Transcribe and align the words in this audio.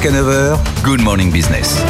Jusqu'à 0.00 0.16
9h, 0.16 0.56
Good 0.84 1.00
Morning 1.00 1.32
Business. 1.32 1.82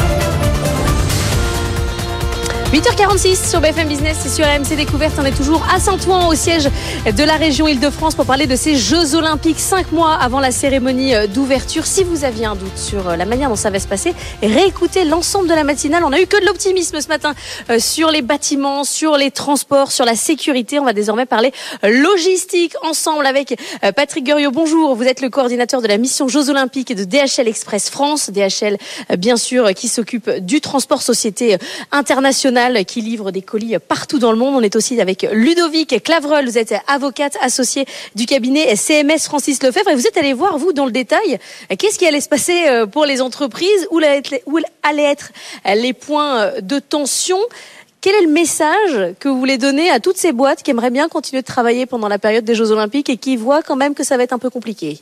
8h46 2.71 3.49
sur 3.49 3.61
BFM 3.61 3.87
Business 3.87 4.23
et 4.27 4.29
sur 4.29 4.45
AMC 4.45 4.75
Découverte. 4.75 5.15
On 5.17 5.25
est 5.25 5.35
toujours 5.35 5.65
à 5.73 5.79
Saint-Ouen, 5.79 6.27
au 6.27 6.35
siège 6.35 6.69
de 7.03 7.23
la 7.23 7.33
région 7.33 7.67
Île-de-France, 7.67 8.13
pour 8.13 8.27
parler 8.27 8.45
de 8.45 8.55
ces 8.55 8.75
Jeux 8.75 9.15
Olympiques, 9.15 9.59
cinq 9.59 9.91
mois 9.91 10.13
avant 10.13 10.39
la 10.39 10.51
cérémonie 10.51 11.13
d'ouverture. 11.33 11.87
Si 11.87 12.03
vous 12.03 12.25
aviez 12.25 12.45
un 12.45 12.55
doute 12.55 12.77
sur 12.77 13.17
la 13.17 13.25
manière 13.25 13.49
dont 13.49 13.55
ça 13.55 13.71
va 13.71 13.79
se 13.79 13.87
passer, 13.87 14.13
réécoutez 14.43 15.03
l'ensemble 15.03 15.47
de 15.47 15.55
la 15.55 15.63
matinale. 15.63 16.03
On 16.03 16.11
a 16.11 16.21
eu 16.21 16.27
que 16.27 16.39
de 16.39 16.45
l'optimisme 16.45 17.01
ce 17.01 17.07
matin 17.07 17.33
euh, 17.71 17.79
sur 17.79 18.11
les 18.11 18.21
bâtiments, 18.21 18.83
sur 18.83 19.17
les 19.17 19.31
transports, 19.31 19.91
sur 19.91 20.05
la 20.05 20.15
sécurité. 20.15 20.77
On 20.77 20.85
va 20.85 20.93
désormais 20.93 21.25
parler 21.25 21.51
logistique 21.81 22.75
ensemble 22.83 23.25
avec 23.25 23.59
euh, 23.83 23.91
Patrick 23.93 24.25
Guriot. 24.25 24.51
Bonjour, 24.51 24.95
vous 24.95 25.05
êtes 25.05 25.21
le 25.21 25.31
coordinateur 25.31 25.81
de 25.81 25.87
la 25.87 25.97
mission 25.97 26.27
Jeux 26.27 26.51
Olympiques 26.51 26.95
de 26.95 27.03
DHL 27.03 27.47
Express 27.47 27.89
France. 27.89 28.29
DHL, 28.29 28.77
euh, 29.09 29.15
bien 29.15 29.37
sûr, 29.37 29.73
qui 29.73 29.87
s'occupe 29.87 30.29
du 30.29 30.61
transport 30.61 31.01
société 31.01 31.57
internationale 31.91 32.58
qui 32.85 33.01
livre 33.01 33.31
des 33.31 33.41
colis 33.41 33.77
partout 33.79 34.19
dans 34.19 34.31
le 34.31 34.37
monde. 34.37 34.55
On 34.55 34.61
est 34.61 34.75
aussi 34.75 34.99
avec 34.99 35.25
Ludovic 35.31 36.03
Clavreul. 36.03 36.45
Vous 36.45 36.57
êtes 36.57 36.73
avocate 36.87 37.37
associée 37.41 37.85
du 38.15 38.25
cabinet 38.25 38.75
CMS 38.75 39.19
Francis 39.23 39.63
Lefebvre. 39.63 39.89
Et 39.89 39.95
vous 39.95 40.07
êtes 40.07 40.17
allé 40.17 40.33
voir, 40.33 40.57
vous, 40.57 40.73
dans 40.73 40.85
le 40.85 40.91
détail, 40.91 41.39
qu'est-ce 41.77 41.97
qui 41.97 42.05
allait 42.05 42.21
se 42.21 42.27
passer 42.27 42.67
euh, 42.67 42.85
pour 42.85 43.05
les 43.05 43.21
entreprises, 43.21 43.87
où 43.91 43.99
allaient 44.83 45.03
être 45.03 45.31
les 45.73 45.93
points 45.93 46.51
de 46.61 46.79
tension? 46.79 47.39
Quel 48.01 48.15
est 48.15 48.23
le 48.23 48.31
message 48.31 49.13
que 49.19 49.29
vous 49.29 49.39
voulez 49.39 49.57
donner 49.57 49.89
à 49.89 49.99
toutes 49.99 50.17
ces 50.17 50.31
boîtes 50.31 50.63
qui 50.63 50.71
aimeraient 50.71 50.89
bien 50.89 51.07
continuer 51.07 51.41
de 51.41 51.47
travailler 51.47 51.85
pendant 51.85 52.07
la 52.07 52.19
période 52.19 52.45
des 52.45 52.55
Jeux 52.55 52.71
Olympiques 52.71 53.09
et 53.09 53.17
qui 53.17 53.37
voient 53.37 53.61
quand 53.61 53.75
même 53.75 53.93
que 53.93 54.03
ça 54.03 54.17
va 54.17 54.23
être 54.23 54.33
un 54.33 54.39
peu 54.39 54.49
compliqué? 54.49 54.99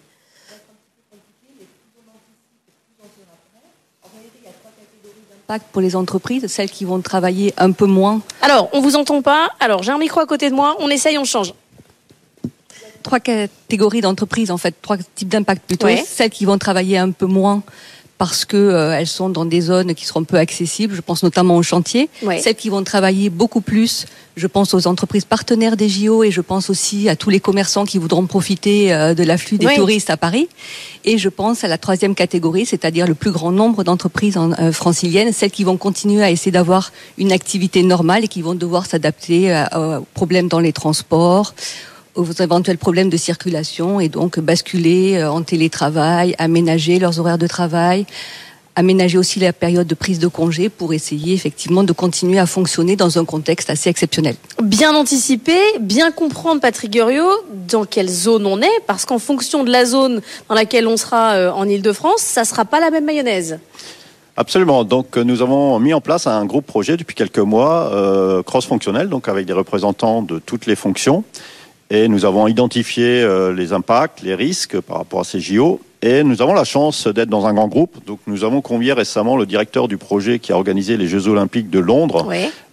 Pour 5.72 5.82
les 5.82 5.96
entreprises, 5.96 6.48
celles 6.48 6.70
qui 6.70 6.86
vont 6.86 7.00
travailler 7.00 7.54
un 7.58 7.72
peu 7.72 7.86
moins 7.86 8.22
Alors, 8.42 8.70
on 8.74 8.82
vous 8.82 8.96
entend 8.96 9.22
pas. 9.22 9.50
Alors, 9.60 9.84
j'ai 9.84 9.92
un 9.92 9.98
micro 9.98 10.20
à 10.20 10.26
côté 10.26 10.50
de 10.50 10.56
moi. 10.56 10.76
On 10.80 10.90
essaye, 10.90 11.18
on 11.18 11.24
change. 11.24 11.54
Trois 13.04 13.20
catégories 13.22 14.02
d'entreprises, 14.02 14.52
en 14.52 14.58
fait, 14.58 14.76
trois 14.82 14.98
types 15.16 15.30
d'impact 15.30 15.64
plutôt. 15.66 15.88
Celles 16.06 16.30
qui 16.30 16.44
vont 16.44 16.58
travailler 16.58 16.98
un 16.98 17.12
peu 17.12 17.26
moins 17.26 17.64
parce 18.18 18.46
que 18.46 18.58
euh, 18.58 18.98
elles 18.98 19.08
sont 19.08 19.30
dans 19.30 19.46
des 19.46 19.62
zones 19.62 19.94
qui 19.94 20.06
seront 20.06 20.24
peu 20.24 20.38
accessibles. 20.38 20.96
Je 20.96 21.02
pense 21.02 21.24
notamment 21.24 21.56
aux 21.56 21.64
chantiers. 21.64 22.10
Celles 22.40 22.56
qui 22.56 22.70
vont 22.70 22.84
travailler 22.84 23.30
beaucoup 23.30 23.62
plus. 23.62 24.06
Je 24.36 24.48
pense 24.48 24.74
aux 24.74 24.86
entreprises 24.88 25.26
partenaires 25.26 25.78
des 25.78 25.90
JO 25.90 26.24
et 26.24 26.32
je 26.32 26.42
pense 26.42 26.70
aussi 26.70 27.10
à 27.10 27.16
tous 27.16 27.30
les 27.30 27.40
commerçants 27.40 27.86
qui 27.86 27.98
voudront 27.98 28.26
profiter 28.28 28.94
euh, 28.94 29.14
de 29.14 29.24
l'afflux 29.24 29.58
des 29.58 29.74
touristes 29.76 30.10
à 30.10 30.18
Paris. 30.18 30.48
Et 31.06 31.18
je 31.18 31.30
pense 31.30 31.64
à 31.64 31.68
la 31.68 31.78
troisième 31.78 32.16
catégorie, 32.16 32.66
c'est-à-dire 32.66 33.08
le 33.08 33.16
plus 33.16 33.32
grand 33.32 33.52
nombre 33.52 33.84
d'entreprises 33.84 34.38
euh, 34.38 34.72
franciliennes, 34.72 35.32
celles 35.32 35.52
qui 35.52 35.64
vont 35.64 35.78
continuer 35.78 36.24
à 36.24 36.32
essayer 36.32 36.52
d'avoir 36.52 36.92
une 37.18 37.32
activité 37.32 37.82
normale 37.84 38.26
et 38.26 38.28
qui 38.28 38.42
vont 38.42 38.56
devoir 38.56 38.86
s'adapter 38.86 39.66
aux 39.76 40.06
problèmes 40.14 40.48
dans 40.48 40.60
les 40.60 40.74
transports 40.74 41.54
aux 42.18 42.26
éventuels 42.26 42.78
problèmes 42.78 43.10
de 43.10 43.18
circulation 43.18 44.00
et 44.00 44.10
donc 44.10 44.40
basculer 44.40 45.18
euh, 45.18 45.32
en 45.32 45.44
télétravail, 45.44 46.36
aménager 46.40 47.00
leurs 47.00 47.20
horaires 47.20 47.38
de 47.38 47.48
travail, 47.48 48.06
aménager 48.76 49.18
aussi 49.18 49.40
la 49.40 49.54
période 49.54 49.88
de 49.88 49.96
prise 49.96 50.20
de 50.20 50.28
congé 50.28 50.70
pour 50.70 50.94
essayer 50.94 51.34
effectivement 51.34 51.84
de 51.84 51.94
continuer 51.94 52.40
à 52.40 52.46
fonctionner 52.46 52.96
dans 52.96 53.18
un 53.18 53.26
contexte 53.26 53.70
assez 53.70 53.90
exceptionnel. 53.90 54.36
Bien 54.62 54.96
anticiper, 54.96 55.60
bien 55.80 56.12
comprendre, 56.12 56.62
Patrick 56.62 56.92
Guriot, 56.92 57.32
dans 57.68 57.86
quelle 57.86 58.10
zone 58.10 58.46
on 58.46 58.62
est, 58.62 58.80
parce 58.86 59.06
qu'en 59.06 59.20
fonction 59.20 59.64
de 59.64 59.72
la 59.72 59.86
zone 59.86 60.22
dans 60.50 60.56
laquelle 60.56 60.88
on 60.88 60.98
sera 60.98 61.34
euh, 61.34 61.52
en 61.52 61.68
Ile-de-France, 61.68 62.22
ça 62.22 62.46
sera 62.46 62.66
pas 62.66 62.80
la 62.80 62.92
même 62.92 63.06
mayonnaise. 63.06 63.60
Absolument. 64.36 64.84
Donc 64.84 65.18
nous 65.18 65.42
avons 65.42 65.80
mis 65.80 65.96
en 65.96 66.02
place 66.02 66.28
un 66.28 66.46
groupe 66.46 66.68
projet 66.68 66.96
depuis 66.96 67.16
quelques 67.16 67.40
mois 67.40 67.92
euh, 67.92 68.44
cross-fonctionnel, 68.44 69.10
donc 69.10 69.28
avec 69.28 69.48
des 69.48 69.54
représentants 69.54 70.22
de 70.22 70.38
toutes 70.38 70.68
les 70.68 70.76
fonctions. 70.76 71.24
Et 71.90 72.08
nous 72.08 72.26
avons 72.26 72.48
identifié 72.48 73.22
euh, 73.22 73.54
les 73.54 73.72
impacts, 73.72 74.22
les 74.22 74.36
risques 74.36 74.80
par 74.82 74.98
rapport 74.98 75.22
à 75.22 75.24
ces 75.24 75.40
JO. 75.40 75.80
Et 76.02 76.24
nous 76.24 76.42
avons 76.42 76.54
la 76.54 76.64
chance 76.64 77.08
d'être 77.08 77.30
dans 77.30 77.48
un 77.48 77.54
grand 77.54 77.68
groupe. 77.68 78.06
Donc 78.06 78.20
nous 78.28 78.44
avons 78.44 78.62
convié 78.62 78.94
récemment 78.94 79.36
le 79.36 79.46
directeur 79.46 79.88
du 79.88 79.98
projet 79.98 80.38
qui 80.38 80.52
a 80.52 80.56
organisé 80.56 80.96
les 80.96 81.08
Jeux 81.08 81.28
Olympiques 81.28 81.70
de 81.70 81.80
Londres, 81.80 82.28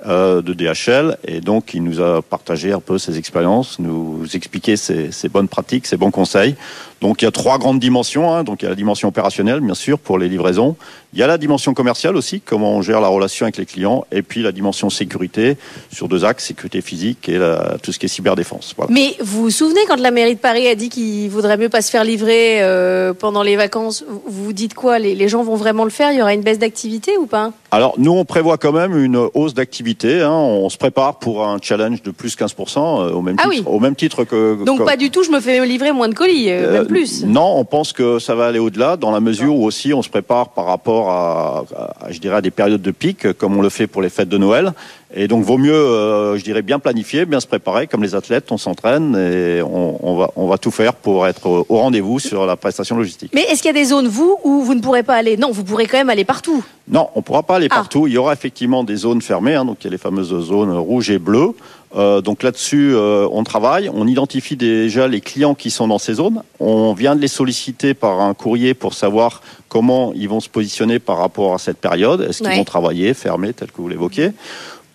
euh, 0.06 0.42
de 0.42 0.52
DHL. 0.52 1.18
Et 1.26 1.40
donc 1.40 1.74
il 1.74 1.82
nous 1.82 2.00
a 2.00 2.22
partagé 2.22 2.72
un 2.72 2.80
peu 2.80 2.98
ses 2.98 3.18
expériences, 3.18 3.78
nous 3.78 4.24
expliquer 4.34 4.76
ses, 4.76 5.12
ses 5.12 5.28
bonnes 5.28 5.48
pratiques, 5.48 5.86
ses 5.86 5.96
bons 5.96 6.10
conseils. 6.10 6.56
Donc 7.00 7.20
il 7.20 7.26
y 7.26 7.28
a 7.28 7.30
trois 7.30 7.58
grandes 7.58 7.80
dimensions. 7.80 8.32
Hein. 8.32 8.44
Donc 8.44 8.62
il 8.62 8.64
y 8.64 8.66
a 8.66 8.70
la 8.70 8.76
dimension 8.76 9.08
opérationnelle, 9.08 9.60
bien 9.60 9.74
sûr, 9.74 9.98
pour 9.98 10.18
les 10.18 10.28
livraisons. 10.28 10.76
Il 11.12 11.20
y 11.20 11.22
a 11.22 11.26
la 11.26 11.38
dimension 11.38 11.74
commerciale 11.74 12.16
aussi, 12.16 12.40
comment 12.40 12.72
on 12.72 12.82
gère 12.82 13.00
la 13.00 13.08
relation 13.08 13.44
avec 13.44 13.56
les 13.56 13.66
clients, 13.66 14.04
et 14.10 14.22
puis 14.22 14.42
la 14.42 14.50
dimension 14.50 14.90
sécurité 14.90 15.56
sur 15.92 16.08
deux 16.08 16.24
axes, 16.24 16.46
sécurité 16.46 16.80
physique 16.80 17.28
et 17.28 17.38
tout 17.82 17.92
ce 17.92 18.00
qui 18.00 18.06
est 18.06 18.08
cyberdéfense. 18.08 18.74
Mais 18.88 19.14
vous 19.20 19.42
vous 19.42 19.50
souvenez 19.50 19.80
quand 19.86 20.00
la 20.00 20.10
mairie 20.10 20.34
de 20.34 20.40
Paris 20.40 20.66
a 20.66 20.74
dit 20.74 20.88
qu'il 20.88 21.30
vaudrait 21.30 21.56
mieux 21.56 21.68
pas 21.68 21.82
se 21.82 21.90
faire 21.90 22.02
livrer 22.02 22.62
euh, 22.62 23.12
pendant 23.14 23.44
les 23.44 23.54
vacances 23.54 24.04
Vous 24.08 24.44
vous 24.46 24.52
dites 24.52 24.74
quoi? 24.74 24.98
Les, 24.98 25.28
gens 25.28 25.44
vont 25.44 25.54
vraiment 25.54 25.84
le 25.84 25.90
faire? 25.90 26.10
Il 26.10 26.18
y 26.18 26.22
aura 26.22 26.34
une 26.34 26.42
baisse 26.42 26.58
d'activité 26.58 27.16
ou 27.16 27.26
pas? 27.26 27.52
Alors 27.70 27.94
nous 27.98 28.12
on 28.12 28.24
prévoit 28.24 28.58
quand 28.58 28.72
même 28.72 28.96
une 28.96 29.28
hausse 29.34 29.54
d'activité. 29.54 29.93
Hein. 30.02 30.30
On 30.30 30.68
se 30.68 30.76
prépare 30.76 31.18
pour 31.18 31.46
un 31.46 31.58
challenge 31.60 32.02
de 32.02 32.10
plus 32.10 32.36
15% 32.36 32.78
euh, 32.78 33.12
au 33.12 33.22
même 33.22 33.36
ah 33.38 33.48
titre, 33.48 33.70
au 33.70 33.80
même 33.80 33.94
titre 33.94 34.24
que. 34.24 34.64
Donc 34.64 34.84
pas 34.84 34.96
du 34.96 35.10
tout. 35.10 35.22
Je 35.22 35.30
me 35.30 35.40
fais 35.40 35.64
livrer 35.66 35.92
moins 35.92 36.08
de 36.08 36.14
colis, 36.14 36.50
euh, 36.50 36.72
même 36.72 36.86
plus. 36.86 37.24
Non, 37.24 37.56
on 37.56 37.64
pense 37.64 37.92
que 37.92 38.18
ça 38.18 38.34
va 38.34 38.46
aller 38.46 38.58
au-delà 38.58 38.96
dans 38.96 39.10
la 39.10 39.20
mesure 39.20 39.54
où 39.54 39.64
aussi 39.64 39.92
on 39.94 40.02
se 40.02 40.08
prépare 40.08 40.50
par 40.50 40.66
rapport 40.66 41.10
à, 41.10 41.64
je 42.10 42.18
dirais, 42.18 42.36
à 42.36 42.40
des 42.40 42.50
périodes 42.50 42.82
de 42.82 42.90
pic, 42.90 43.32
comme 43.34 43.56
on 43.56 43.62
le 43.62 43.68
fait 43.68 43.86
pour 43.86 44.02
les 44.02 44.10
fêtes 44.10 44.28
de 44.28 44.38
Noël. 44.38 44.72
Et 45.16 45.28
donc, 45.28 45.44
vaut 45.44 45.58
mieux, 45.58 45.72
euh, 45.72 46.36
je 46.36 46.42
dirais, 46.42 46.62
bien 46.62 46.80
planifier, 46.80 47.24
bien 47.24 47.38
se 47.38 47.46
préparer. 47.46 47.86
Comme 47.86 48.02
les 48.02 48.16
athlètes, 48.16 48.50
on 48.50 48.58
s'entraîne 48.58 49.16
et 49.16 49.62
on, 49.62 50.16
va, 50.16 50.30
on 50.34 50.48
va 50.48 50.58
tout 50.58 50.72
faire 50.72 50.94
pour 50.94 51.26
être 51.28 51.46
au 51.46 51.78
rendez-vous 51.78 52.18
sur 52.18 52.46
la 52.46 52.56
prestation 52.56 52.96
logistique. 52.96 53.30
Mais 53.32 53.42
est-ce 53.42 53.62
qu'il 53.62 53.68
y 53.68 53.76
a 53.76 53.80
des 53.80 53.84
zones, 53.84 54.08
vous, 54.08 54.36
où 54.42 54.62
vous 54.62 54.74
ne 54.74 54.80
pourrez 54.80 55.04
pas 55.04 55.14
aller? 55.14 55.36
Non, 55.36 55.52
vous 55.52 55.62
pourrez 55.62 55.86
quand 55.86 55.98
même 55.98 56.10
aller 56.10 56.24
partout. 56.24 56.64
Non, 56.88 57.08
on 57.14 57.20
ne 57.20 57.22
pourra 57.22 57.44
pas 57.44 57.56
aller 57.56 57.68
ah. 57.70 57.76
partout. 57.76 58.08
Il 58.08 58.12
y 58.12 58.18
aura 58.18 58.32
effectivement 58.32 58.82
des 58.82 58.96
zones 58.96 59.22
fermées. 59.22 59.54
Hein, 59.54 59.64
donc, 59.64 59.78
il 59.82 59.84
y 59.84 59.88
a 59.88 59.92
les 59.92 59.98
fameuses 59.98 60.36
zones 60.46 60.76
rouges 60.76 61.10
et 61.10 61.20
bleues. 61.20 61.52
Euh, 61.96 62.20
donc 62.20 62.42
là-dessus, 62.42 62.92
euh, 62.92 63.28
on 63.30 63.44
travaille, 63.44 63.88
on 63.88 64.08
identifie 64.08 64.56
déjà 64.56 65.06
les 65.06 65.20
clients 65.20 65.54
qui 65.54 65.70
sont 65.70 65.86
dans 65.86 65.98
ces 65.98 66.14
zones. 66.14 66.42
On 66.58 66.92
vient 66.92 67.14
de 67.14 67.20
les 67.20 67.28
solliciter 67.28 67.94
par 67.94 68.20
un 68.20 68.34
courrier 68.34 68.74
pour 68.74 68.94
savoir 68.94 69.42
comment 69.68 70.12
ils 70.14 70.28
vont 70.28 70.40
se 70.40 70.48
positionner 70.48 70.98
par 70.98 71.18
rapport 71.18 71.54
à 71.54 71.58
cette 71.58 71.78
période. 71.78 72.20
Est-ce 72.22 72.42
qu'ils 72.42 72.56
vont 72.56 72.64
travailler, 72.64 73.14
fermer, 73.14 73.52
tel 73.52 73.70
que 73.70 73.76
vous 73.76 73.88
l'évoquiez? 73.88 74.32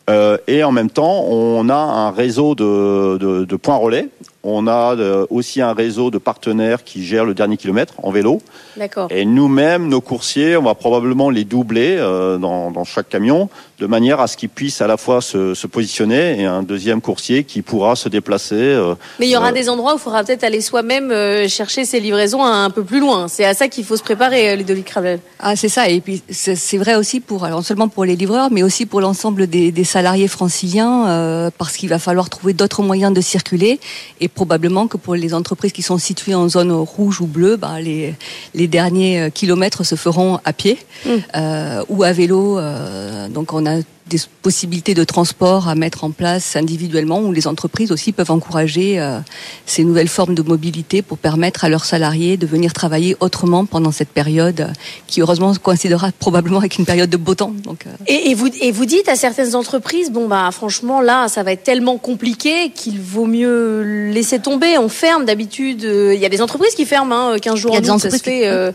Euh, 0.09 0.37
Et 0.47 0.63
en 0.63 0.71
même 0.71 0.89
temps, 0.89 1.23
on 1.25 1.69
a 1.69 1.75
un 1.75 2.11
réseau 2.11 2.55
de, 2.55 3.17
de, 3.17 3.45
de 3.45 3.55
points 3.55 3.77
relais 3.77 4.09
on 4.43 4.67
a 4.67 4.95
euh, 4.95 5.25
aussi 5.29 5.61
un 5.61 5.73
réseau 5.73 6.11
de 6.11 6.17
partenaires 6.17 6.83
qui 6.83 7.03
gèrent 7.03 7.25
le 7.25 7.33
dernier 7.33 7.57
kilomètre 7.57 7.93
en 8.03 8.11
vélo. 8.11 8.41
D'accord. 8.77 9.07
Et 9.11 9.25
nous-mêmes, 9.25 9.87
nos 9.87 10.01
coursiers, 10.01 10.55
on 10.55 10.63
va 10.63 10.75
probablement 10.75 11.29
les 11.29 11.43
doubler 11.43 11.97
euh, 11.97 12.37
dans, 12.37 12.83
chaque 12.85 13.09
camion, 13.09 13.49
de 13.79 13.85
manière 13.85 14.19
à 14.19 14.27
ce 14.27 14.37
qu'ils 14.37 14.49
puissent 14.49 14.81
à 14.81 14.87
la 14.87 14.97
fois 14.97 15.21
se, 15.21 15.67
positionner 15.67 16.41
et 16.41 16.45
un 16.45 16.63
deuxième 16.63 17.01
coursier 17.01 17.43
qui 17.43 17.61
pourra 17.61 17.95
se 17.95 18.09
déplacer. 18.09 18.55
Euh, 18.55 18.95
Mais 19.19 19.27
il 19.27 19.31
y 19.31 19.37
aura 19.37 19.51
des 19.51 19.69
endroits 19.69 19.93
où 19.93 19.97
il 19.97 20.01
faudra 20.01 20.23
peut-être 20.23 20.43
aller 20.43 20.61
soi-même 20.61 21.13
chercher 21.47 21.85
ses 21.85 21.99
livraisons 21.99 22.43
un 22.43 22.69
peu 22.69 22.83
plus 22.83 22.99
loin. 22.99 23.27
C'est 23.27 23.45
à 23.45 23.53
ça 23.53 23.67
qu'il 23.67 23.85
faut 23.85 23.97
se 23.97 24.03
préparer, 24.03 24.55
Ludovic 24.57 24.85
Cravel. 24.85 25.19
Ah, 25.39 25.55
c'est 25.55 25.69
ça. 25.69 25.89
Et 25.89 26.01
puis 26.01 26.21
c'est 26.29 26.77
vrai 26.77 26.95
aussi 26.95 27.19
pour, 27.19 27.45
alors 27.45 27.59
non 27.59 27.63
seulement 27.63 27.87
pour 27.87 28.05
les 28.05 28.15
livreurs, 28.15 28.49
mais 28.51 28.63
aussi 28.63 28.85
pour 28.85 29.01
l'ensemble 29.01 29.47
des, 29.47 29.71
des, 29.71 29.83
salariés 29.83 30.27
franciliens, 30.27 31.51
parce 31.57 31.75
qu'il 31.77 31.89
va 31.89 31.99
falloir 31.99 32.29
trouver 32.29 32.53
d'autres 32.53 32.83
moyens 32.83 33.13
de 33.13 33.21
circuler 33.21 33.79
et 34.21 34.27
probablement 34.27 34.87
que 34.87 34.97
pour 34.97 35.15
les 35.15 35.33
entreprises 35.33 35.71
qui 35.71 35.81
sont 35.81 35.97
situées 35.97 36.35
en 36.35 36.47
zone 36.47 36.71
rouge 36.71 37.21
ou 37.21 37.27
bleue, 37.27 37.57
bah, 37.57 37.79
les, 37.79 38.15
les 38.53 38.67
derniers 38.67 39.19
euh, 39.19 39.29
kilomètres 39.29 39.83
se 39.83 39.95
feront 39.95 40.39
à 40.45 40.53
pied 40.53 40.77
mmh. 41.05 41.09
euh, 41.35 41.83
ou 41.89 42.03
à 42.03 42.11
vélo. 42.11 42.59
Euh, 42.59 43.27
donc 43.27 43.53
on 43.53 43.65
a 43.65 43.68
des 44.09 44.19
possibilités 44.41 44.93
de 44.93 45.03
transport 45.03 45.69
à 45.69 45.75
mettre 45.75 46.03
en 46.03 46.11
place 46.11 46.55
individuellement 46.55 47.21
où 47.21 47.31
les 47.31 47.47
entreprises 47.47 47.91
aussi 47.91 48.11
peuvent 48.11 48.31
encourager 48.31 48.99
euh, 48.99 49.19
ces 49.65 49.83
nouvelles 49.83 50.07
formes 50.07 50.35
de 50.35 50.41
mobilité 50.41 51.01
pour 51.01 51.17
permettre 51.17 51.63
à 51.63 51.69
leurs 51.69 51.85
salariés 51.85 52.35
de 52.35 52.47
venir 52.47 52.73
travailler 52.73 53.15
autrement 53.19 53.65
pendant 53.65 53.91
cette 53.91 54.09
période 54.09 54.73
qui 55.07 55.21
heureusement 55.21 55.53
coïncidera 55.53 56.11
probablement 56.17 56.57
avec 56.57 56.77
une 56.77 56.85
période 56.85 57.09
de 57.09 57.17
beau 57.17 57.35
temps. 57.35 57.53
Donc, 57.63 57.85
euh. 57.85 57.91
et, 58.07 58.33
vous, 58.33 58.47
et 58.59 58.71
vous 58.71 58.85
dites 58.85 59.07
à 59.07 59.15
certaines 59.15 59.55
entreprises, 59.55 60.11
bon 60.11 60.27
bah 60.27 60.49
franchement 60.51 61.01
là 61.01 61.27
ça 61.27 61.43
va 61.43 61.51
être 61.51 61.63
tellement 61.63 61.97
compliqué 61.97 62.71
qu'il 62.71 62.99
vaut 62.99 63.27
mieux 63.27 64.09
laisser 64.11 64.39
tomber, 64.39 64.77
on 64.77 64.89
ferme 64.89 65.25
d'habitude, 65.25 65.85
euh, 65.85 66.15
il 66.15 66.19
y 66.19 66.25
a 66.25 66.29
des 66.29 66.41
entreprises 66.41 66.73
qui 66.73 66.85
ferment 66.85 67.33
hein, 67.33 67.39
15 67.39 67.55
jours 67.55 67.73
en 67.73 67.77
août, 67.77 67.99
ça 67.99 68.09
se 68.09 68.17
fait... 68.17 68.73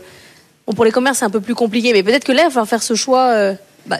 bon, 0.65 0.73
pour 0.73 0.85
les 0.85 0.91
commerces 0.91 1.19
c'est 1.19 1.25
un 1.25 1.29
peu 1.29 1.41
plus 1.41 1.55
compliqué, 1.55 1.91
mais 1.91 2.03
peut-être 2.03 2.23
que 2.23 2.31
là 2.31 2.43
il 2.43 2.45
va 2.45 2.49
falloir 2.51 2.67
faire 2.67 2.83
ce 2.83 2.95
choix... 2.95 3.53
Bah, 3.87 3.99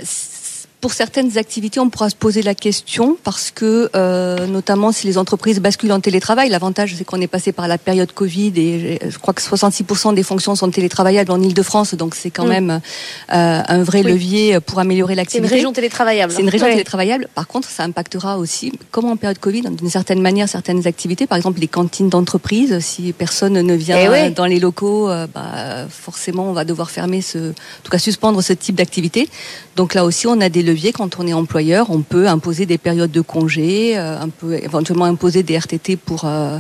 pour 0.86 0.94
certaines 0.94 1.40
activités, 1.40 1.80
on 1.80 1.90
pourra 1.90 2.12
se 2.12 2.16
poser 2.16 2.44
la 2.44 2.54
question 2.54 3.18
parce 3.24 3.50
que, 3.50 3.90
euh, 3.96 4.46
notamment 4.46 4.92
si 4.92 5.08
les 5.08 5.18
entreprises 5.18 5.60
basculent 5.60 5.94
en 5.94 6.00
télétravail, 6.00 6.48
l'avantage 6.50 6.94
c'est 6.96 7.04
qu'on 7.04 7.20
est 7.22 7.26
passé 7.26 7.52
par 7.52 7.68
la 7.68 7.80
période 7.80 8.12
Covid 8.12 8.54
et 8.56 9.00
je 9.10 9.18
crois 9.18 9.34
que 9.34 9.42
66% 9.42 10.14
des 10.14 10.22
fonctions 10.22 10.54
sont 10.54 10.70
télétravaillables 10.70 11.32
en 11.32 11.42
Ile-de-France, 11.42 11.96
donc 11.96 12.14
c'est 12.14 12.30
quand 12.30 12.46
mm. 12.46 12.50
même 12.50 12.70
euh, 12.70 13.62
un 13.68 13.82
vrai 13.82 14.04
levier 14.04 14.60
pour 14.60 14.78
améliorer 14.78 15.16
l'activité. 15.16 15.48
C'est 15.48 15.54
une 15.56 15.58
région 15.58 15.74
télétravaillable. 15.74 16.32
C'est 16.32 16.44
une 16.44 16.50
région 16.50 16.68
télétravaillable. 16.68 17.30
Par 17.34 17.48
contre, 17.48 17.68
ça 17.68 17.82
impactera 17.82 18.38
aussi, 18.38 18.72
comme 18.92 19.06
en 19.06 19.16
période 19.16 19.40
Covid, 19.40 19.64
d'une 19.64 19.90
certaine 19.90 20.22
manière, 20.22 20.48
certaines 20.48 20.86
activités, 20.86 21.26
par 21.26 21.38
exemple 21.38 21.62
les 21.62 21.68
cantines 21.68 22.10
d'entreprise. 22.10 22.78
Si 22.82 23.12
personne 23.12 23.54
ne 23.54 23.74
vient 23.74 23.98
eh 23.98 24.30
dans 24.30 24.46
les 24.46 24.60
locaux, 24.60 25.10
euh, 25.10 25.26
bah, 25.34 25.88
forcément 25.90 26.48
on 26.48 26.54
va 26.54 26.64
devoir 26.64 26.92
fermer 26.92 27.24
ce, 27.24 27.40
en 27.40 27.82
tout 27.84 27.90
cas 27.90 27.98
suspendre 27.98 28.44
ce 28.44 28.54
type 28.54 28.76
d'activité. 28.76 29.30
Donc 29.76 29.94
là 29.96 30.06
aussi, 30.06 30.28
on 30.28 30.40
a 30.40 30.48
des 30.48 30.62
leviers 30.62 30.75
quand 30.94 31.20
on 31.20 31.28
est 31.28 31.34
employeur. 31.34 31.88
On 31.90 32.02
peut 32.02 32.28
imposer 32.28 32.66
des 32.66 32.78
périodes 32.78 33.12
de 33.12 33.22
congé, 33.22 33.98
euh, 33.98 34.20
un 34.20 34.30
peu 34.30 34.54
éventuellement 34.54 35.06
imposer 35.06 35.44
des 35.44 35.58
RTT 35.58 35.98
pour 35.98 36.26
euh, 36.26 36.58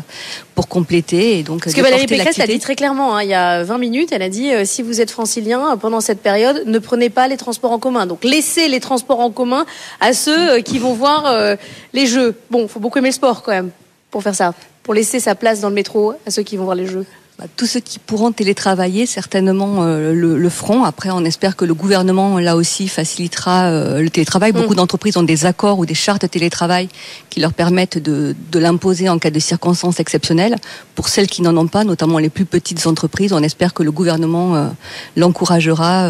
pour 0.53 0.67
compléter. 0.67 1.39
Et 1.39 1.43
donc 1.43 1.65
ce 1.65 1.75
que 1.75 1.81
Valérie 1.81 2.07
Pécresse 2.07 2.39
a 2.39 2.47
dit 2.47 2.59
très 2.59 2.75
clairement, 2.75 3.15
hein, 3.15 3.23
il 3.23 3.29
y 3.29 3.33
a 3.33 3.63
20 3.63 3.77
minutes, 3.77 4.09
elle 4.11 4.21
a 4.21 4.29
dit 4.29 4.51
euh, 4.51 4.65
si 4.65 4.81
vous 4.81 5.01
êtes 5.01 5.11
francilien 5.11 5.77
pendant 5.77 6.01
cette 6.01 6.21
période, 6.21 6.63
ne 6.65 6.79
prenez 6.79 7.09
pas 7.09 7.27
les 7.27 7.37
transports 7.37 7.71
en 7.71 7.79
commun. 7.79 8.05
Donc 8.05 8.23
laissez 8.23 8.67
les 8.67 8.79
transports 8.79 9.19
en 9.19 9.31
commun 9.31 9.65
à 9.99 10.13
ceux 10.13 10.59
qui 10.59 10.79
vont 10.79 10.93
voir 10.93 11.55
les 11.93 12.05
jeux. 12.05 12.35
Bon, 12.49 12.67
faut 12.67 12.79
beaucoup 12.79 12.99
aimer 12.99 13.09
le 13.09 13.13
sport 13.13 13.43
quand 13.43 13.51
même 13.51 13.71
pour 14.11 14.23
faire 14.23 14.35
ça, 14.35 14.53
pour 14.83 14.93
laisser 14.93 15.19
sa 15.19 15.35
place 15.35 15.61
dans 15.61 15.69
le 15.69 15.75
métro 15.75 16.13
à 16.25 16.31
ceux 16.31 16.43
qui 16.43 16.57
vont 16.57 16.65
voir 16.65 16.75
les 16.75 16.87
jeux. 16.87 17.05
Bah, 17.37 17.45
tous 17.57 17.65
ceux 17.65 17.81
qui 17.81 17.99
pourront 17.99 18.31
télétravailler 18.31 19.05
certainement 19.05 19.83
euh, 19.83 20.13
le, 20.13 20.37
le, 20.37 20.49
feront. 20.49 20.85
Après, 20.85 21.09
on 21.11 21.25
espère 21.25 21.57
que 21.57 21.65
le 21.65 21.73
gouvernement 21.73 22.39
là 22.39 22.55
aussi 22.55 22.87
facilitera 22.87 23.65
euh, 23.65 24.01
le 24.01 24.09
télétravail. 24.09 24.53
Mm. 24.53 24.55
Beaucoup 24.55 24.75
d'entreprises 24.75 25.17
ont 25.17 25.23
des 25.23 25.45
accords 25.45 25.77
ou 25.79 25.85
des 25.85 25.95
chartes 25.95 26.29
télétravail 26.29 26.87
qui 27.29 27.41
leur 27.41 27.51
permettent 27.51 27.97
de, 27.97 28.33
de 28.53 28.59
l'imposer 28.59 29.09
en 29.09 29.19
cas 29.19 29.31
de 29.31 29.39
circonstances 29.39 29.99
exceptionnelles. 29.99 30.55
Pour 30.95 31.09
celles 31.09 31.27
qui 31.27 31.41
n'en 31.41 31.57
ont 31.57 31.67
pas, 31.67 31.83
notamment 31.83 32.19
les 32.19 32.29
plus 32.29 32.45
petites 32.45 32.87
entreprises, 32.87 33.33
on 33.33 33.43
espère 33.43 33.73
que 33.73 33.83
le 33.83 33.91
gouvernement 33.91 34.55
euh, 34.55 34.67
l'encouragera 35.17 36.09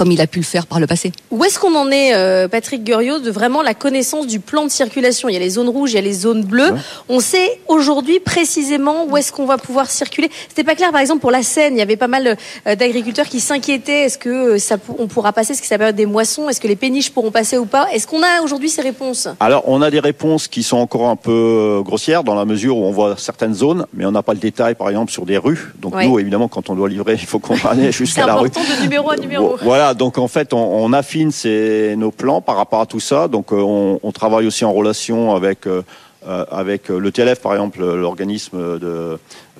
comme 0.00 0.12
il 0.12 0.20
a 0.22 0.26
pu 0.26 0.38
le 0.38 0.46
faire 0.46 0.66
par 0.66 0.80
le 0.80 0.86
passé. 0.86 1.12
Où 1.30 1.44
est-ce 1.44 1.58
qu'on 1.58 1.74
en 1.74 1.90
est, 1.90 2.14
euh, 2.14 2.48
Patrick 2.48 2.84
Guriot, 2.84 3.18
de 3.18 3.30
vraiment 3.30 3.60
la 3.60 3.74
connaissance 3.74 4.26
du 4.26 4.40
plan 4.40 4.64
de 4.64 4.70
circulation? 4.70 5.28
Il 5.28 5.34
y 5.34 5.36
a 5.36 5.40
les 5.40 5.50
zones 5.50 5.68
rouges, 5.68 5.92
il 5.92 5.96
y 5.96 5.98
a 5.98 6.00
les 6.00 6.14
zones 6.14 6.42
bleues. 6.42 6.72
On 7.10 7.20
sait 7.20 7.60
aujourd'hui 7.68 8.18
précisément 8.18 9.04
où 9.04 9.18
est-ce 9.18 9.30
qu'on 9.30 9.44
va 9.44 9.58
pouvoir 9.58 9.90
circuler. 9.90 10.30
C'était 10.48 10.64
pas 10.64 10.74
clair, 10.74 10.90
par 10.90 11.02
exemple, 11.02 11.20
pour 11.20 11.30
la 11.30 11.42
Seine, 11.42 11.74
il 11.74 11.80
y 11.80 11.82
avait 11.82 11.98
pas 11.98 12.08
mal 12.08 12.38
euh, 12.66 12.74
d'agriculteurs 12.76 13.26
qui 13.26 13.40
s'inquiétaient. 13.40 14.04
Est-ce 14.04 14.16
que 14.16 14.54
euh, 14.54 14.58
ça, 14.58 14.78
on 14.98 15.06
pourra 15.06 15.34
passer? 15.34 15.52
Ce 15.52 15.60
qui 15.60 15.68
s'appelle 15.68 15.94
des 15.94 16.06
moissons? 16.06 16.48
Est-ce 16.48 16.62
que 16.62 16.68
les 16.68 16.76
péniches 16.76 17.10
pourront 17.10 17.30
passer 17.30 17.58
ou 17.58 17.66
pas? 17.66 17.92
Est-ce 17.92 18.06
qu'on 18.06 18.22
a 18.22 18.40
aujourd'hui 18.42 18.70
ces 18.70 18.80
réponses? 18.80 19.28
Alors, 19.38 19.64
on 19.66 19.82
a 19.82 19.90
des 19.90 20.00
réponses 20.00 20.48
qui 20.48 20.62
sont 20.62 20.78
encore 20.78 21.10
un 21.10 21.16
peu 21.16 21.82
grossières 21.84 22.24
dans 22.24 22.34
la 22.34 22.46
mesure 22.46 22.78
où 22.78 22.84
on 22.84 22.90
voit 22.90 23.16
certaines 23.18 23.52
zones, 23.52 23.84
mais 23.92 24.06
on 24.06 24.12
n'a 24.12 24.22
pas 24.22 24.32
le 24.32 24.40
détail, 24.40 24.76
par 24.76 24.88
exemple, 24.88 25.12
sur 25.12 25.26
des 25.26 25.36
rues. 25.36 25.74
Donc 25.78 25.92
nous, 26.02 26.18
évidemment, 26.18 26.48
quand 26.48 26.70
on 26.70 26.74
doit 26.74 26.88
livrer, 26.88 27.18
il 27.20 27.26
faut 27.26 27.38
qu'on 27.38 27.56
aille 27.68 27.92
jusqu'à 27.92 28.24
la 28.24 28.36
rue. 28.36 28.48
C'est 28.50 28.58
important 28.58 28.76
de 28.76 28.82
numéro 28.82 29.10
à 29.10 29.16
numéro. 29.18 29.58
Voilà 29.62 29.89
donc 29.94 30.18
en 30.18 30.28
fait, 30.28 30.52
on, 30.52 30.92
affine 30.92 31.30
nos 31.96 32.10
plans 32.10 32.40
par 32.40 32.56
rapport 32.56 32.80
à 32.80 32.86
tout 32.86 33.00
ça. 33.00 33.28
Donc 33.28 33.52
euh, 33.52 33.98
on, 34.02 34.12
travaille 34.12 34.46
aussi 34.46 34.64
en 34.64 34.72
relation 34.72 35.34
avec 35.34 35.66
euh, 35.66 35.82
euh, 36.26 36.44
avec 36.50 36.88
le 36.90 37.10
TLF, 37.10 37.40
par 37.40 37.52
exemple, 37.52 37.82
l'organisme 37.82 38.78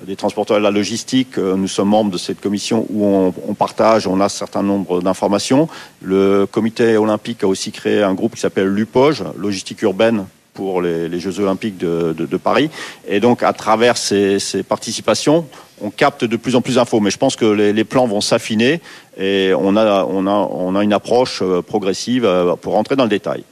des 0.05 0.15
transporteurs 0.15 0.57
et 0.57 0.59
de 0.59 0.63
la 0.63 0.71
logistique. 0.71 1.37
Nous 1.37 1.67
sommes 1.67 1.89
membres 1.89 2.11
de 2.11 2.19
cette 2.19 2.39
commission 2.39 2.85
où 2.91 3.05
on, 3.05 3.53
partage, 3.55 4.05
on 4.05 4.19
a 4.19 4.25
un 4.25 4.29
certain 4.29 4.61
nombre 4.61 5.01
d'informations. 5.01 5.67
Le 6.03 6.45
comité 6.45 6.97
olympique 6.97 7.43
a 7.43 7.47
aussi 7.47 7.71
créé 7.71 8.03
un 8.03 8.13
groupe 8.13 8.35
qui 8.35 8.41
s'appelle 8.41 8.67
LUPOGE, 8.67 9.23
Logistique 9.37 9.81
urbaine 9.81 10.25
pour 10.53 10.81
les, 10.81 11.19
Jeux 11.19 11.39
olympiques 11.39 11.77
de, 11.77 12.37
Paris. 12.37 12.69
Et 13.07 13.19
donc, 13.19 13.43
à 13.43 13.53
travers 13.53 13.97
ces, 13.97 14.39
participations, 14.67 15.47
on 15.81 15.89
capte 15.89 16.25
de 16.25 16.37
plus 16.37 16.55
en 16.55 16.61
plus 16.61 16.75
d'infos. 16.75 16.99
Mais 16.99 17.11
je 17.11 17.17
pense 17.17 17.35
que 17.35 17.45
les, 17.45 17.83
plans 17.83 18.07
vont 18.07 18.21
s'affiner 18.21 18.81
et 19.17 19.53
on 19.57 19.75
a, 19.75 20.05
on, 20.05 20.27
a, 20.27 20.31
on 20.31 20.75
a 20.75 20.83
une 20.83 20.93
approche 20.93 21.41
euh, 21.41 21.61
progressive 21.61 22.25
euh, 22.25 22.55
pour 22.55 22.73
rentrer 22.73 22.95
dans 22.95 23.03
le 23.03 23.09
détail. 23.09 23.43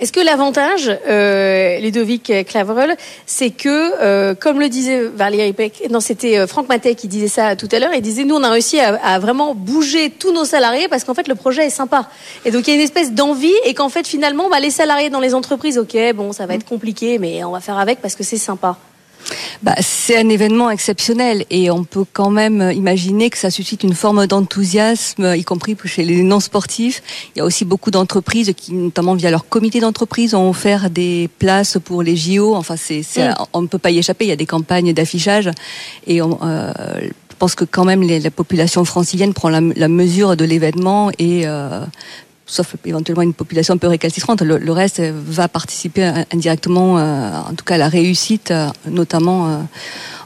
Est-ce 0.00 0.12
que 0.12 0.20
l'avantage, 0.20 0.90
euh, 1.08 1.78
Ludovic 1.78 2.32
Clavreul, 2.46 2.96
c'est 3.24 3.50
que, 3.50 3.92
euh, 4.02 4.34
comme 4.34 4.58
le 4.58 4.68
disait 4.68 5.02
Valérie 5.02 5.52
Peck, 5.52 5.84
non, 5.90 6.00
c'était 6.00 6.38
euh, 6.38 6.46
Franck 6.46 6.68
Matet 6.68 6.94
qui 6.94 7.08
disait 7.08 7.28
ça 7.28 7.56
tout 7.56 7.68
à 7.70 7.78
l'heure, 7.78 7.92
il 7.94 8.02
disait, 8.02 8.24
nous, 8.24 8.34
on 8.34 8.42
a 8.42 8.50
réussi 8.50 8.80
à, 8.80 9.18
vraiment 9.18 9.54
bouger 9.54 10.10
tous 10.10 10.32
nos 10.32 10.44
salariés 10.44 10.88
parce 10.88 11.04
qu'en 11.04 11.14
fait, 11.14 11.28
le 11.28 11.34
projet 11.34 11.66
est 11.66 11.70
sympa. 11.70 12.08
Et 12.44 12.50
donc, 12.50 12.66
il 12.66 12.70
y 12.70 12.72
a 12.72 12.76
une 12.76 12.82
espèce 12.82 13.12
d'envie 13.12 13.54
et 13.64 13.74
qu'en 13.74 13.88
fait, 13.88 14.06
finalement, 14.06 14.50
bah, 14.50 14.60
les 14.60 14.70
salariés 14.70 15.10
dans 15.10 15.20
les 15.20 15.34
entreprises, 15.34 15.78
ok, 15.78 15.96
bon, 16.14 16.32
ça 16.32 16.46
va 16.46 16.54
être 16.54 16.66
compliqué, 16.66 17.18
mais 17.18 17.44
on 17.44 17.52
va 17.52 17.60
faire 17.60 17.78
avec 17.78 18.00
parce 18.00 18.14
que 18.14 18.24
c'est 18.24 18.38
sympa 18.38 18.76
bah, 19.62 19.74
C'est 19.80 20.16
un 20.16 20.28
événement 20.28 20.70
exceptionnel 20.70 21.44
et 21.50 21.70
on 21.70 21.84
peut 21.84 22.04
quand 22.12 22.30
même 22.30 22.72
imaginer 22.74 23.30
que 23.30 23.38
ça 23.38 23.50
suscite 23.50 23.82
une 23.82 23.94
forme 23.94 24.26
d'enthousiasme, 24.26 25.34
y 25.36 25.44
compris 25.44 25.76
chez 25.84 26.04
les 26.04 26.22
non-sportifs. 26.22 27.02
Il 27.34 27.38
y 27.38 27.42
a 27.42 27.44
aussi 27.44 27.64
beaucoup 27.64 27.90
d'entreprises 27.90 28.52
qui, 28.56 28.74
notamment 28.74 29.14
via 29.14 29.30
leur 29.30 29.48
comité 29.48 29.80
d'entreprise, 29.80 30.34
ont 30.34 30.48
offert 30.48 30.90
des 30.90 31.28
places 31.38 31.78
pour 31.84 32.02
les 32.02 32.16
JO. 32.16 32.54
Enfin, 32.54 32.76
c'est, 32.76 33.02
on 33.52 33.62
ne 33.62 33.66
peut 33.66 33.78
pas 33.78 33.90
y 33.90 33.98
échapper. 33.98 34.24
Il 34.24 34.28
y 34.28 34.32
a 34.32 34.36
des 34.36 34.46
campagnes 34.46 34.92
d'affichage 34.92 35.50
et 36.06 36.22
on, 36.22 36.38
euh, 36.42 36.72
je 37.00 37.36
pense 37.38 37.54
que 37.56 37.64
quand 37.64 37.84
même 37.84 38.02
la 38.02 38.30
population 38.30 38.84
francilienne 38.84 39.34
prend 39.34 39.48
la, 39.48 39.88
mesure 39.88 40.36
de 40.36 40.44
l'événement 40.44 41.10
et 41.18 41.42
euh, 41.46 41.84
sauf 42.46 42.74
éventuellement 42.84 43.22
une 43.22 43.34
population 43.34 43.74
un 43.74 43.78
peu 43.78 43.88
récalcitrante. 43.88 44.42
Le, 44.42 44.72
reste 44.72 45.00
va 45.00 45.48
participer 45.48 46.24
indirectement, 46.32 46.98
euh, 46.98 47.30
en 47.50 47.54
tout 47.54 47.64
cas 47.64 47.74
à 47.74 47.78
la 47.78 47.88
réussite, 47.88 48.50
euh, 48.50 48.68
notamment 48.86 49.48
euh, 49.48 49.56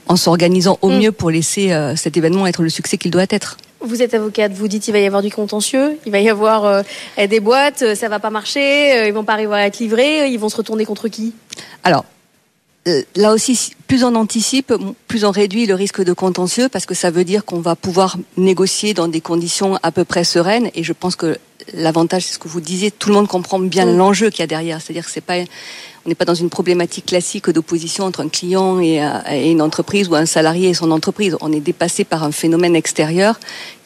en 0.08 0.16
s'organisant 0.16 0.78
au 0.82 0.90
mm. 0.90 0.98
mieux 0.98 1.12
pour 1.12 1.30
laisser 1.30 1.72
cet 1.96 2.16
événement 2.16 2.46
être 2.46 2.62
le 2.62 2.68
succès 2.68 2.96
qu'il 2.96 3.10
doit 3.10 3.26
être. 3.30 3.56
Vous 3.80 4.02
êtes 4.02 4.14
avocate, 4.14 4.52
vous 4.52 4.68
dites 4.68 4.88
il 4.88 4.92
va 4.92 4.98
y 4.98 5.06
avoir 5.06 5.22
du 5.22 5.30
contentieux, 5.30 5.98
il 6.06 6.12
va 6.12 6.18
y 6.20 6.28
avoir 6.28 6.82
des 7.18 7.40
boîtes, 7.40 7.94
ça 7.94 8.08
va 8.08 8.18
pas 8.18 8.30
marcher, 8.30 9.06
ils 9.06 9.12
vont 9.12 9.24
pas 9.24 9.34
arriver 9.34 9.54
à 9.54 9.66
être 9.66 9.78
livrés, 9.78 10.30
ils 10.30 10.38
vont 10.38 10.48
se 10.48 10.56
retourner 10.56 10.84
contre 10.84 11.08
qui? 11.08 11.34
Alors, 11.84 12.04
là 13.14 13.32
aussi, 13.32 13.72
plus 13.88 14.04
on 14.04 14.14
anticipe, 14.14 14.72
plus 15.08 15.24
on 15.24 15.30
réduit 15.30 15.66
le 15.66 15.74
risque 15.74 16.02
de 16.02 16.12
contentieux 16.12 16.68
parce 16.68 16.86
que 16.86 16.94
ça 16.94 17.10
veut 17.10 17.24
dire 17.24 17.44
qu'on 17.44 17.60
va 17.60 17.76
pouvoir 17.76 18.16
négocier 18.36 18.94
dans 18.94 19.08
des 19.08 19.20
conditions 19.20 19.78
à 19.82 19.92
peu 19.92 20.04
près 20.04 20.24
sereines. 20.24 20.70
Et 20.74 20.84
je 20.84 20.92
pense 20.92 21.16
que 21.16 21.38
l'avantage, 21.74 22.24
c'est 22.24 22.34
ce 22.34 22.38
que 22.38 22.48
vous 22.48 22.60
disiez, 22.60 22.90
tout 22.90 23.08
le 23.08 23.14
monde 23.14 23.28
comprend 23.28 23.58
bien 23.58 23.84
l'enjeu 23.84 24.30
qu'il 24.30 24.40
y 24.40 24.42
a 24.42 24.46
derrière. 24.46 24.80
C'est-à-dire 24.80 25.04
que 25.04 25.10
c'est 25.10 25.20
pas, 25.20 25.38
on 26.04 26.08
n'est 26.08 26.14
pas 26.14 26.24
dans 26.24 26.34
une 26.34 26.50
problématique 26.50 27.06
classique 27.06 27.50
d'opposition 27.50 28.04
entre 28.04 28.20
un 28.20 28.28
client 28.28 28.78
et, 28.80 29.02
euh, 29.02 29.08
et, 29.30 29.50
une 29.50 29.62
entreprise 29.62 30.08
ou 30.08 30.14
un 30.14 30.26
salarié 30.26 30.70
et 30.70 30.74
son 30.74 30.90
entreprise. 30.90 31.36
On 31.40 31.52
est 31.52 31.60
dépassé 31.60 32.04
par 32.04 32.22
un 32.22 32.32
phénomène 32.32 32.76
extérieur 32.76 33.40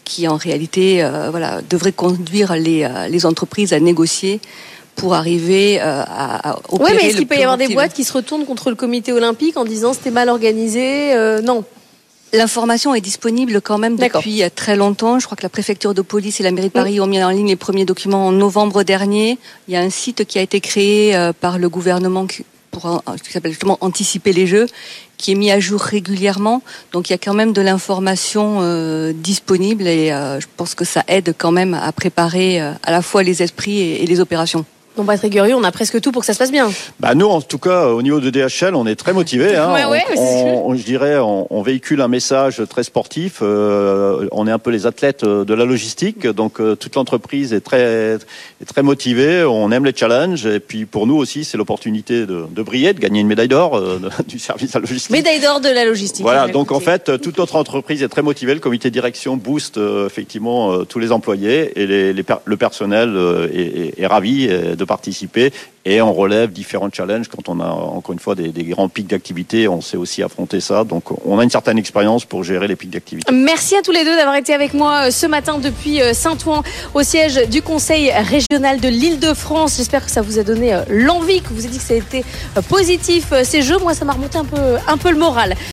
qui, 0.04 0.28
en 0.28 0.36
réalité, 0.36 1.02
euh, 1.02 1.30
voilà, 1.30 1.62
devrait 1.62 1.92
conduire 1.92 2.54
les, 2.54 2.82
euh, 2.82 3.08
les 3.08 3.26
entreprises 3.26 3.72
à 3.72 3.80
négocier 3.80 4.40
pour 5.00 5.14
arriver 5.14 5.80
à, 5.80 6.50
à 6.50 6.58
opérer 6.68 6.92
Oui, 6.92 6.98
mais 7.00 7.08
est-ce 7.08 7.16
qu'il 7.16 7.26
peut 7.26 7.36
y 7.36 7.42
avoir 7.42 7.56
des 7.56 7.68
boîtes 7.68 7.94
qui 7.94 8.04
se 8.04 8.12
retournent 8.12 8.44
contre 8.44 8.70
le 8.70 8.76
comité 8.76 9.12
olympique 9.12 9.56
en 9.56 9.64
disant 9.64 9.92
c'était 9.92 10.10
mal 10.10 10.28
organisé 10.28 11.14
Non. 11.42 11.64
L'information 12.32 12.94
est 12.94 13.00
disponible 13.00 13.60
quand 13.60 13.78
même 13.78 13.96
depuis 13.96 14.42
très 14.54 14.76
longtemps. 14.76 15.18
Je 15.18 15.26
crois 15.26 15.36
que 15.36 15.42
la 15.42 15.48
préfecture 15.48 15.94
de 15.94 16.02
police 16.02 16.38
et 16.38 16.44
la 16.44 16.52
mairie 16.52 16.68
de 16.68 16.72
Paris 16.72 17.00
ont 17.00 17.08
mis 17.08 17.22
en 17.22 17.30
ligne 17.30 17.48
les 17.48 17.56
premiers 17.56 17.84
documents 17.84 18.28
en 18.28 18.32
novembre 18.32 18.84
dernier. 18.84 19.36
Il 19.66 19.74
y 19.74 19.76
a 19.76 19.80
un 19.80 19.90
site 19.90 20.24
qui 20.24 20.38
a 20.38 20.42
été 20.42 20.60
créé 20.60 21.16
euh, 21.16 21.32
par 21.32 21.58
le 21.58 21.68
gouvernement 21.68 22.28
pour 22.70 22.86
euh, 22.86 23.16
qui 23.24 23.32
s'appelle 23.32 23.50
justement 23.50 23.78
anticiper 23.80 24.32
les 24.32 24.46
jeux, 24.46 24.66
qui 25.16 25.32
est 25.32 25.34
mis 25.34 25.50
à 25.50 25.58
jour 25.58 25.80
régulièrement. 25.80 26.62
Donc 26.92 27.10
il 27.10 27.14
y 27.14 27.16
a 27.16 27.18
quand 27.18 27.34
même 27.34 27.52
de 27.52 27.62
l'information 27.62 28.58
euh, 28.60 29.12
disponible 29.12 29.88
et 29.88 30.10
je 30.10 30.46
pense 30.56 30.76
que 30.76 30.84
ça 30.84 31.02
aide 31.08 31.34
quand 31.36 31.50
même 31.50 31.74
à 31.74 31.90
préparer 31.90 32.60
à 32.60 32.92
la 32.92 33.02
fois 33.02 33.24
les 33.24 33.42
esprits 33.42 33.80
et 33.80 34.06
les 34.06 34.20
opérations. 34.20 34.64
Patrick 35.04 35.32
Gurieux, 35.32 35.54
on 35.54 35.64
a 35.64 35.72
presque 35.72 36.00
tout 36.00 36.12
pour 36.12 36.22
que 36.22 36.26
ça 36.26 36.34
se 36.34 36.38
passe 36.38 36.52
bien. 36.52 36.70
Bah 37.00 37.14
nous, 37.14 37.26
en 37.26 37.40
tout 37.40 37.58
cas, 37.58 37.86
au 37.86 38.02
niveau 38.02 38.20
de 38.20 38.30
DHL, 38.30 38.74
on 38.74 38.86
est 38.86 38.96
très 38.96 39.12
motivés. 39.12 39.56
Hein. 39.56 39.70
on, 40.16 40.74
je 40.74 40.82
dirais, 40.82 41.18
on, 41.18 41.62
véhicule 41.62 42.00
un 42.00 42.08
message 42.08 42.62
très 42.68 42.82
sportif. 42.82 43.40
Euh, 43.42 44.28
on 44.32 44.46
est 44.46 44.50
un 44.50 44.58
peu 44.58 44.70
les 44.70 44.86
athlètes 44.86 45.24
euh, 45.24 45.44
de 45.44 45.54
la 45.54 45.64
logistique, 45.64 46.26
donc 46.26 46.60
euh, 46.60 46.74
toute 46.74 46.96
l'entreprise 46.96 47.52
est 47.52 47.60
très, 47.60 48.18
est 48.60 48.64
très 48.66 48.82
motivée. 48.82 49.44
On 49.44 49.70
aime 49.70 49.84
les 49.84 49.94
challenges, 49.94 50.46
et 50.46 50.60
puis 50.60 50.86
pour 50.86 51.06
nous 51.06 51.16
aussi, 51.16 51.44
c'est 51.44 51.58
l'opportunité 51.58 52.26
de, 52.26 52.46
de, 52.50 52.62
briller, 52.62 52.92
de 52.92 53.00
gagner 53.00 53.20
une 53.20 53.26
médaille 53.26 53.48
d'or 53.48 53.80
du 54.28 54.38
service 54.38 54.74
à 54.74 54.78
la 54.78 54.86
logistique. 54.86 55.10
Médaille 55.10 55.40
d'or 55.40 55.60
de 55.60 55.68
la 55.68 55.84
logistique. 55.84 56.22
Voilà. 56.22 56.48
Donc 56.48 56.72
en 56.72 56.80
fait, 56.80 57.20
toute 57.20 57.38
notre 57.38 57.56
entreprise 57.56 58.02
est 58.02 58.08
très 58.08 58.22
motivée. 58.22 58.54
Le 58.54 58.60
comité 58.60 58.88
de 58.88 58.94
direction 58.94 59.36
booste 59.36 59.78
effectivement 60.06 60.84
tous 60.84 60.98
les 60.98 61.12
employés 61.12 61.78
et 61.80 61.86
les, 61.86 62.12
le 62.12 62.56
personnel 62.56 63.16
est, 63.52 63.60
est, 63.60 64.00
est 64.00 64.06
ravi 64.06 64.48
de 64.48 64.84
participer 64.90 65.52
et 65.84 66.02
on 66.02 66.12
relève 66.12 66.50
différents 66.52 66.90
challenges 66.92 67.28
quand 67.28 67.48
on 67.48 67.60
a 67.60 67.68
encore 67.68 68.12
une 68.12 68.18
fois 68.18 68.34
des, 68.34 68.64
grands 68.64 68.88
pics 68.88 69.06
d'activité. 69.06 69.66
On 69.68 69.80
sait 69.80 69.96
aussi 69.96 70.22
affronter 70.22 70.60
ça. 70.60 70.84
Donc 70.84 71.04
on 71.24 71.38
a 71.38 71.44
une 71.44 71.50
certaine 71.50 71.78
expérience 71.78 72.24
pour 72.24 72.44
gérer 72.44 72.66
les 72.68 72.76
pics 72.76 72.90
d'activité. 72.90 73.32
Merci 73.32 73.76
à 73.76 73.82
tous 73.82 73.92
les 73.92 74.04
deux 74.04 74.16
d'avoir 74.16 74.36
été 74.36 74.52
avec 74.52 74.74
moi 74.74 75.06
euh, 75.06 75.10
ce 75.10 75.26
matin 75.26 75.58
depuis 75.58 76.02
euh, 76.02 76.12
Saint-Ouen 76.12 76.62
au 76.92 77.02
siège 77.02 77.48
du 77.48 77.62
Conseil 77.62 78.10
régional 78.10 78.80
de 78.80 78.88
l'Île-de-France. 78.88 79.76
J'espère 79.78 80.04
que 80.04 80.10
ça 80.10 80.22
vous 80.22 80.38
a 80.38 80.42
donné 80.42 80.74
euh, 80.74 80.82
l'envie, 80.90 81.40
que 81.40 81.48
vous 81.50 81.60
avez 81.60 81.68
dit 81.68 81.78
que 81.78 81.84
ça 81.84 81.94
a 81.94 81.98
été 81.98 82.24
positif 82.68 83.32
ces 83.44 83.62
jeux. 83.62 83.78
Moi, 83.78 83.94
ça 83.94 84.04
m'a 84.04 84.12
remonté 84.12 84.38
un 84.38 84.44
peu, 84.44 84.76
un 84.86 84.98
peu 84.98 85.10
le 85.10 85.18
moral. 85.18 85.54